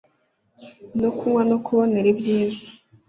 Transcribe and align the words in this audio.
no 1.01 1.09
kunywa 1.17 1.41
no 1.49 1.57
kubonera 1.65 2.07
ibyiza 2.13 2.67